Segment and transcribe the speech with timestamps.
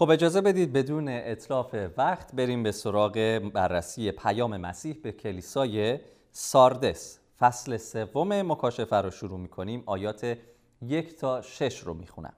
[0.00, 5.98] خب اجازه بدید بدون اطلاف وقت بریم به سراغ بررسی پیام مسیح به کلیسای
[6.32, 7.18] ساردس.
[7.38, 9.82] فصل سوم مکاشفه رو شروع می‌کنیم.
[9.86, 10.36] آیات
[10.82, 12.32] یک تا شش رو می‌خونم.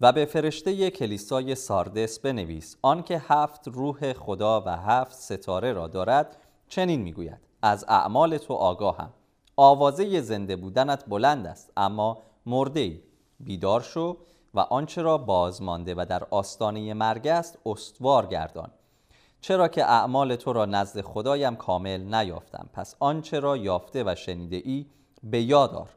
[0.00, 2.76] و به فرشته کلیسای ساردس بنویس.
[2.82, 6.36] آنکه هفت روح خدا و هفت ستاره را دارد
[6.68, 7.38] چنین می‌گوید.
[7.62, 9.10] از اعمال تو آگاهم.
[9.56, 13.00] آوازه زنده بودنت بلند است اما مرده
[13.40, 14.16] بیدار شو.
[14.54, 18.70] و آنچه را بازمانده و در آستانه مرگ است استوار گردان.
[19.40, 22.68] چرا که اعمال تو را نزد خدایم کامل نیافتم.
[22.72, 24.86] پس آنچه را یافته و شنیده ای
[25.22, 25.88] به یادار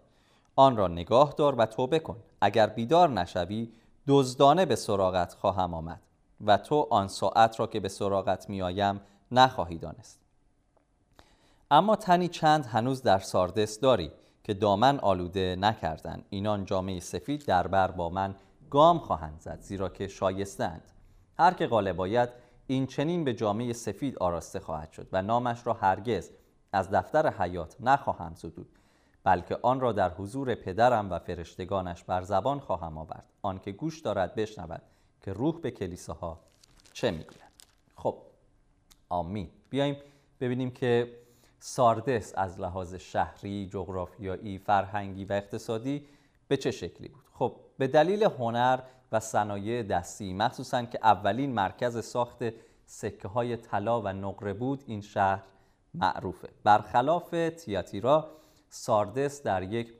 [0.55, 2.17] آن را نگاه دار و توبه کن.
[2.41, 3.71] اگر بیدار نشوی
[4.07, 6.01] دزدانه به سراغت خواهم آمد
[6.45, 10.19] و تو آن ساعت را که به سراغت میآیم نخواهی دانست.
[11.71, 14.11] اما تنی چند هنوز در ساردس داری
[14.43, 18.35] که دامن آلوده نکردند اینان جامعه سفید در بر با من
[18.69, 20.91] گام خواهند زد زیرا که شایستند
[21.37, 22.29] هر که غالب باید
[22.67, 26.29] این چنین به جامعه سفید آراسته خواهد شد و نامش را هرگز
[26.73, 28.69] از دفتر حیات نخواهم زدود
[29.23, 33.25] بلکه آن را در حضور پدرم و فرشتگانش بر زبان خواهم آورد.
[33.41, 34.81] آنکه گوش دارد بشنود
[35.21, 36.39] که روح به کلیساها
[36.93, 37.51] چه می‌گوید.
[37.95, 38.17] خب
[39.09, 39.49] آمین.
[39.69, 39.97] بیایم
[40.39, 41.17] ببینیم که
[41.59, 46.07] ساردس از لحاظ شهری، جغرافیایی، فرهنگی و اقتصادی
[46.47, 47.23] به چه شکلی بود.
[47.77, 48.79] به دلیل هنر
[49.11, 52.43] و صنایع دستی مخصوصا که اولین مرکز ساخت
[52.85, 55.43] سکه های طلا و نقره بود این شهر
[55.93, 56.49] معروفه.
[56.63, 58.31] برخلاف تیاتیرا
[58.69, 59.93] ساردس در یک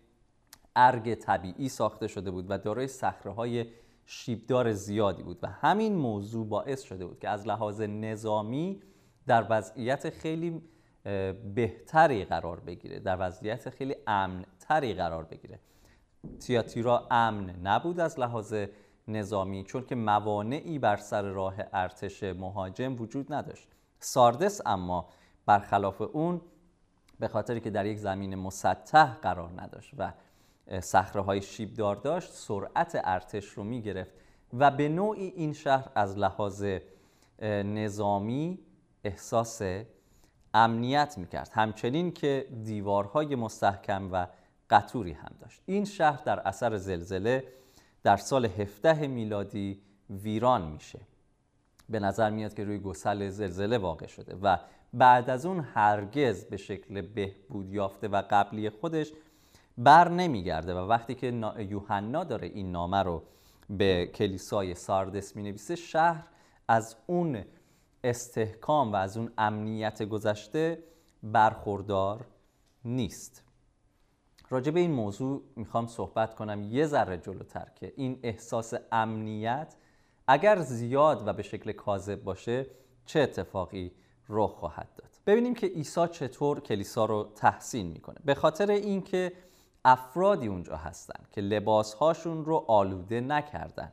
[0.76, 3.66] ارگ طبیعی ساخته شده بود و دارای صخره های
[4.06, 8.82] شیبدار زیادی بود و همین موضوع باعث شده بود که از لحاظ نظامی
[9.28, 10.62] در وضعیت خیلی
[11.56, 15.60] بهتری قرار بگیره در وضعیت خیلی امنتری قرار بگیره.
[16.40, 18.56] تیاتیرا امن نبود از لحاظ
[19.08, 23.68] نظامی چون که موانعی بر سر راه ارتش مهاجم وجود نداشت.
[24.00, 25.10] ساردس اما
[25.46, 26.42] برخلاف اون
[27.20, 30.14] به خاطری که در یک زمین مسطح قرار نداشت و
[30.82, 34.12] صخره های شیبدار داشت سرعت ارتش رو می گرفت
[34.54, 36.66] و به نوعی این شهر از لحاظ
[37.64, 38.60] نظامی
[39.04, 39.62] احساس
[40.54, 44.28] امنیت می کرد همچنین که دیوارهای مستحکم و
[44.70, 45.62] قطوری هم داشت.
[45.66, 47.44] این شهر در اثر زلزله
[48.04, 51.00] در سال 17 میلادی ویران میشه.
[51.90, 54.58] به نظر میاد که روی گسل زلزله واقع شده و
[54.94, 59.12] بعد از اون هرگز به شکل بهبود یافته و قبلی خودش
[59.78, 63.24] بر نمیگرده و وقتی که یوحنا داره این نامه رو
[63.70, 66.28] به کلیسای ساردس می نویسه شهر
[66.68, 67.44] از اون
[68.04, 70.84] استحکام و از اون امنیت گذشته
[71.24, 72.26] برخوردار
[72.86, 73.44] نیست.
[74.50, 79.76] راجع به این موضوع می‌خوام صحبت کنم یه ذره جلوتر که این احساس امنیت
[80.28, 82.66] اگر زیاد و به شکل کاذب باشه
[83.06, 83.92] چه اتفاقی
[84.30, 88.18] رخ خواهد داد؟ ببینیم که عیسی چطور کلیسا رو تحسین می‌کنه.
[88.26, 89.34] به خاطر اینکه
[89.86, 93.92] افرادی اونجا هستن که لباسهاشون رو آلوده نکردن.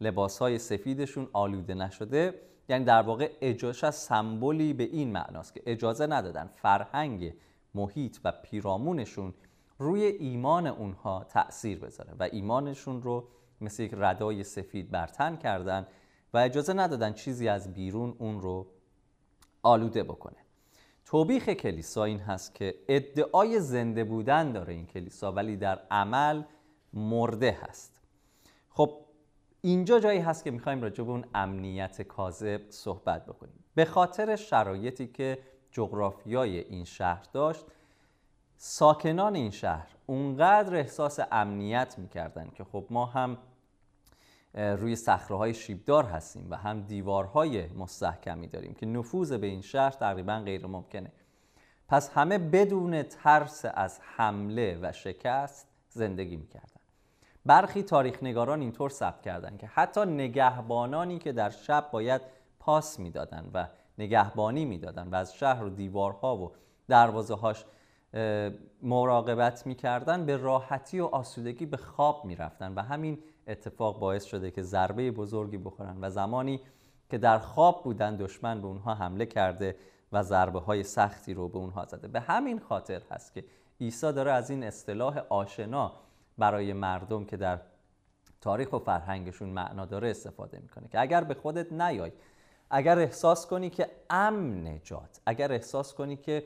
[0.00, 2.34] لباسهای سفیدشون آلوده نشده
[2.68, 7.34] یعنی در واقع اجازه سمبولی به این معناست که اجازه ندادن فرهنگ
[7.74, 9.34] محیط و پیرامونشون
[9.78, 13.28] روی ایمان اونها تأثیر بذاره و ایمانشون رو
[13.60, 15.86] مثل یک ردای سفید برتن کردن
[16.34, 18.66] و اجازه ندادن چیزی از بیرون اون رو
[19.62, 20.36] آلوده بکنه.
[21.04, 26.42] توبیخ کلیسا این هست که ادعای زنده بودن داره این کلیسا ولی در عمل
[26.92, 28.00] مرده هست.
[28.70, 29.00] خب
[29.60, 33.64] اینجا جایی هست که می‌خوایم راجع به اون امنیت کاذب صحبت بکنیم.
[33.74, 35.38] به خاطر شرایطی که
[35.72, 37.64] جغرافیای این شهر داشت
[38.60, 43.38] ساکنان این شهر اونقدر احساس امنیت می‌کردن که خب ما هم
[44.54, 44.96] روی
[45.30, 50.66] های شیبدار هستیم و هم دیوارهای مستحکمی داریم که نفوذ به این شهر تقریبا غیر
[50.66, 51.12] ممکنه
[51.88, 56.80] پس همه بدون ترس از حمله و شکست زندگی می‌کردن.
[57.46, 62.20] برخی تاریخ نگاران اینطور ثبت کردن که حتی نگهبانانی که در شب باید
[62.58, 63.66] پاس می‌دادن و
[63.98, 66.52] نگهبانی می‌دادن و از شهر و دیوارها و
[66.88, 67.64] دروازه هاش
[68.82, 74.62] مراقبت می‌کردن به راحتی و آسودگی به خواب می‌رفتن و همین اتفاق باعث شده که
[74.62, 76.60] ضربه بزرگی بخورن و زمانی
[77.10, 79.76] که در خواب بودن دشمن به اونها حمله کرده
[80.12, 82.08] و ضربه های سختی رو به اونها زده.
[82.08, 83.44] به همین خاطر هست که
[83.80, 85.92] عیسی داره از این اصطلاح آشنا
[86.38, 87.60] برای مردم که در
[88.40, 92.12] تاریخ و فرهنگشون معنا داره استفاده می‌کنه که اگر به خودت نیای
[92.70, 96.44] اگر احساس کنی که امن نجات اگر احساس کنی که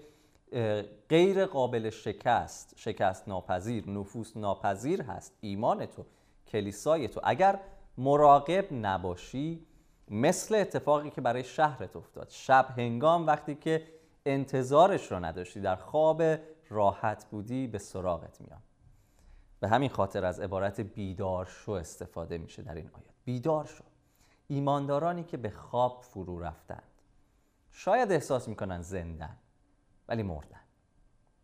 [1.08, 5.36] غیر قابل شکست شکست ناپذیر نفوس ناپذیر هست.
[5.40, 6.06] ایمان تو
[6.46, 7.20] کلیسای تو.
[7.24, 7.58] اگر
[7.98, 9.66] مراقب نباشی
[10.10, 12.26] مثل اتفاقی که برای شهرت افتاد.
[12.30, 13.82] شب هنگام وقتی که
[14.26, 16.22] انتظارش رو نداشتی در خواب
[16.70, 18.62] راحت بودی به سراغت میام
[19.60, 23.84] به همین خاطر از عبارت بیدار شو استفاده میشه در این آیات بیدار شو.
[24.48, 26.82] ایماندارانی که به خواب فرو رفتند.
[27.70, 29.36] شاید احساس می‌کنن زندن.
[30.08, 30.60] ولی مردن.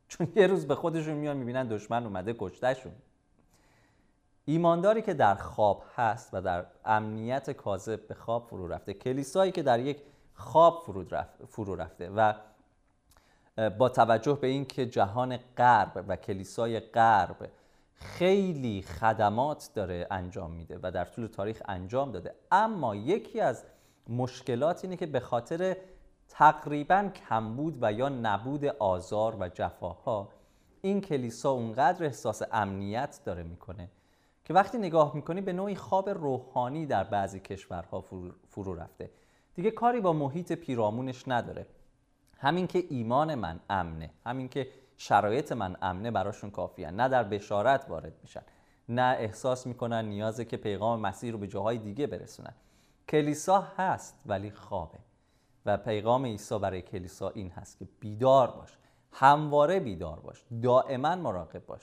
[0.08, 2.93] چون یه روز به خودشون میان می‌بینن دشمن اومده کشتهشون.
[4.44, 9.62] ایمانداری که در خواب هست و در امنیت کاذب به خواب فرو رفته کلیسایی که
[9.62, 10.02] در یک
[10.34, 10.84] خواب
[11.49, 12.34] فرو رفته و
[13.78, 17.50] با توجه به اینکه جهان غرب و کلیسای غرب
[17.94, 23.64] خیلی خدمات داره انجام میده و در طول تاریخ انجام داده اما یکی از
[24.08, 25.76] مشکلات اینه که به خاطر
[26.28, 30.28] تقریبا کمبود و یا نبود آزار و جفاها
[30.80, 33.88] این کلیسا اونقدر احساس امنیت داره می‌کنه
[34.44, 38.00] که وقتی نگاه می‌کنی به نوعی خواب روحانی در بعضی کشورها
[38.48, 39.10] فرو رفته.
[39.54, 41.66] دیگه کاری با محیط پیرامونش نداره.
[42.38, 47.86] همین که ایمان من امنه همین که شرایط من امنه براشون کافیه نه در بشارت
[47.88, 48.42] وارد میشن
[48.88, 52.54] نه احساس می‌کنن نیازه که پیغام مسیح رو به جاهای دیگه برسونن.
[53.08, 54.98] کلیسا هست ولی خوابه.
[55.68, 58.78] و پیغام عیسی برای کلیسا این هست که بیدار باش
[59.12, 61.80] همواره بیدار باش دائما مراقب باش.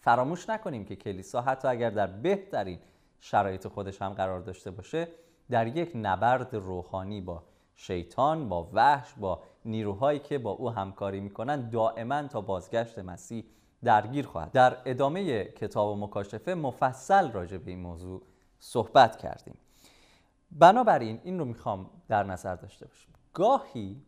[0.00, 2.78] فراموش نکنیم که کلیسا حتی اگر در بهترین
[3.20, 5.08] شرایط خودش هم قرار داشته باشه
[5.50, 7.42] در یک نبرد روحانی با
[7.74, 13.44] شیطان با وحش با نیروهایی که با او همکاری می‌کنن دائما تا بازگشت مسیح
[13.84, 14.52] درگیر خواهد.
[14.52, 18.22] در ادامه کتاب و مکاشفه مفصل راجع به این موضوع
[18.58, 19.54] صحبت کردیم.
[20.50, 23.14] بنابراین این رو می‌خوام در نظر داشته باشیم.
[23.34, 24.02] گاهی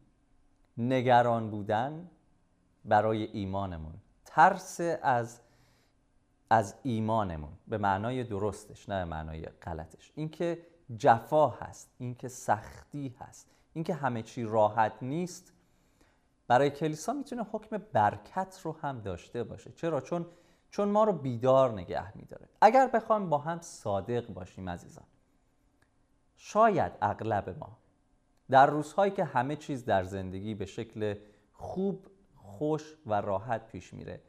[0.79, 2.11] نگران بودن
[2.85, 3.95] برای ایمانمون
[4.25, 5.41] ترس از
[6.51, 10.13] از ایمانمون به معنای درستش نه به معنای غلطش.
[10.15, 15.53] اینکه جفا هست اینکه سختی هست اینکه همه چی راحت نیست
[16.49, 19.73] برای کلیسا می‌تونه حکم برکت رو هم داشته باشه.
[19.73, 20.27] چرا؟ چون
[20.71, 22.49] چون ما رو بیدار نگه میداره.
[22.61, 25.05] اگر بخوام با هم صادق باشیم عزیزان
[26.37, 27.79] شاید اغلب ما
[28.51, 31.15] در روزهایی که همه چیز در زندگی به شکل
[31.53, 32.07] خوب
[32.37, 34.21] خوش و راحت پیش میره.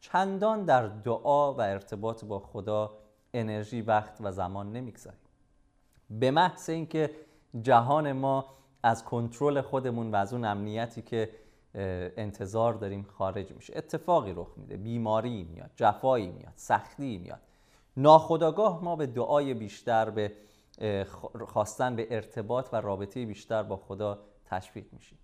[0.00, 2.98] چندان در دعا و ارتباط با خدا
[3.34, 5.20] انرژی وقت و زمان نمی‌گذاریم.
[6.10, 7.10] به محض اینکه
[7.62, 8.46] جهان ما
[8.82, 11.30] از کنترل خودمون و از اون امنیتی که
[12.16, 13.72] انتظار داریم خارج میشه.
[13.76, 14.76] اتفاقی رخ میده.
[14.76, 17.40] بیماری میاد جفایی میاد سختی میاد.
[17.96, 20.32] ناخداگاه ما به دعای بیشتر به
[21.46, 25.18] خواستن به ارتباط و رابطه بیشتر با خدا تشویق میشیم.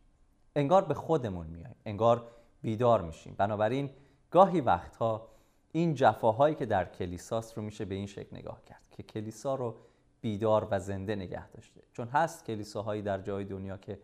[0.56, 2.30] انگار به خودمون میایم انگار
[2.62, 3.34] بیدار میشیم.
[3.38, 3.90] بنابراین
[4.30, 5.28] گاهی وقتها
[5.72, 9.74] این جفاهایی که در کلیساست رو میشه به این شکل نگاه کرد که کلیسا رو
[10.20, 11.80] بیدار و زنده نگه داشته.
[11.92, 14.00] چون هست کلیساهایی در جای دنیا که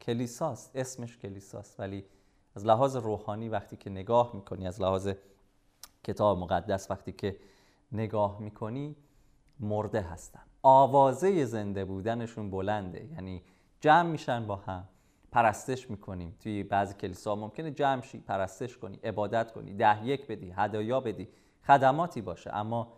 [0.00, 2.04] کلیساست اسمش کلیساست ولی
[2.54, 5.12] از لحاظ روحانی وقتی که نگاه می‌کنی از لحاظ
[6.04, 7.36] کتاب مقدس وقتی که
[7.92, 8.96] نگاه می‌کنی
[9.60, 10.42] مرده هستن.
[10.66, 13.08] آوازه زنده بودنشون بلنده.
[13.12, 13.42] یعنی
[13.80, 14.88] جمع میشن با هم
[15.32, 16.36] پرستش می‌کنیم.
[16.40, 21.28] توی بعضی کلیسا ممکنه جمع شی پرستش کنی عبادت کنی ده یک بدی هدایا بدی
[21.66, 22.54] خدماتی باشه.
[22.54, 22.92] اما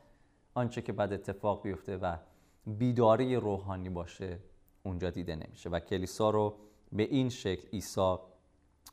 [0.55, 2.17] آنچه که بعد اتفاق بیفته و
[2.67, 4.39] بیداری روحانی باشه
[4.83, 5.71] اونجا دیده نمیشه.
[5.71, 6.57] و کلیسا رو
[6.93, 8.17] به این شکل عیسی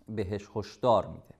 [0.09, 1.35] بهش هشدار میده.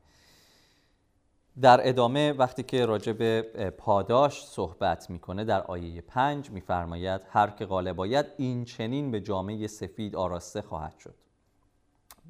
[1.62, 3.42] در ادامه وقتی که راجع به
[3.78, 9.68] پاداش صحبت می‌کنه در آیه پنج میفرماید هر که غالب باید این چنین به جامعه
[9.68, 11.16] سفید آراسته خواهد شد.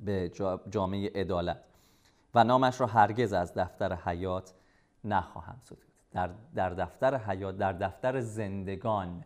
[0.06, 0.32] به
[0.70, 1.63] جامعه عدالت.
[2.36, 4.53] و نامش را هرگز از دفتر حیات
[5.03, 5.77] نخواهم ستود
[6.12, 9.24] در, در دفتر حیات در دفتر زندگان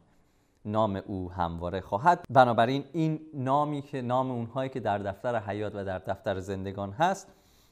[0.65, 2.25] نام او همواره خواهد.
[2.29, 7.27] بنابراین این نامی که نام اونهایی که در دفتر حیات و در دفتر زندگان هست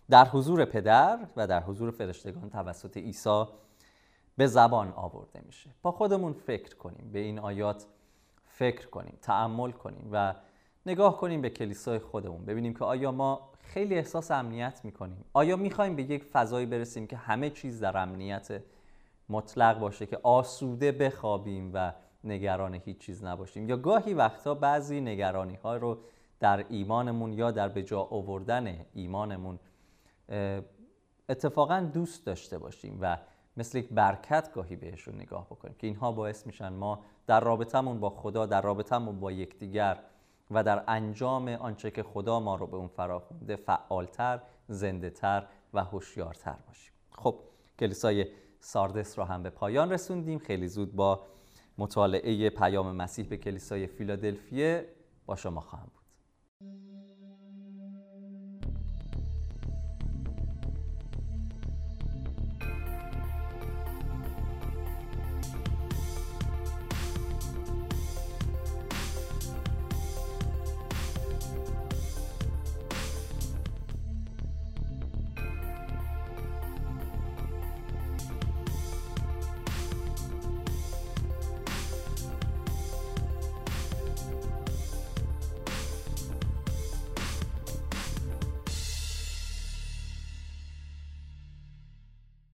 [0.09, 3.45] در حضور پدر و در حضور فرشتگان توسط عیسی
[4.37, 5.69] به زبان آورده میشه.
[5.81, 7.85] با خودمون فکر کنیم به این آیات
[8.43, 10.35] فکر کنیم تعمل کنیم و
[10.85, 12.45] نگاه کنیم به کلیسای خودمون.
[12.45, 17.17] ببینیم که آیا ما خیلی احساس امنیت می‌کنیم؟ آیا می‌خوایم به یک فضایی برسیم که
[17.17, 18.61] همه چیز در امنیت
[19.29, 21.93] مطلق باشه که آسوده بخوابیم و
[22.23, 25.97] نگران هیچ چیز نباشیم؟ یا گاهی وقتا بعضی نگرانی ها رو
[26.39, 29.59] در ایمانمون یا در به جا آوردن ایمانمون
[31.29, 33.17] اتفاقا دوست داشته باشیم و
[33.57, 38.09] مثل یک برکت گاهی بهشون نگاه بکنیم که اینها باعث میشن ما در رابطمون با
[38.09, 39.99] خدا در رابطمون با یکدیگر
[40.51, 46.55] و در انجام آنچه که خدا ما رو به اون فراخونده فعالتر، زندهتر و هوشیارتر
[46.67, 46.93] باشیم.
[47.11, 47.39] خب
[47.79, 48.25] کلیسای
[48.59, 50.39] ساردس رو هم به پایان رسوندیم.
[50.39, 51.25] خیلی زود با
[51.77, 54.89] مطالعه پیام مسیح به کلیسای فیلادلفیه
[55.25, 56.04] با شما خواهم بود.